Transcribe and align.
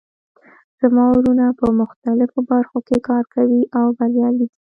زما 0.79 1.05
وروڼه 1.11 1.45
په 1.59 1.67
مختلفو 1.81 2.39
برخو 2.51 2.77
کې 2.87 2.97
کار 3.07 3.23
کوي 3.33 3.61
او 3.77 3.85
بریالي 3.97 4.45
دي 4.47 4.47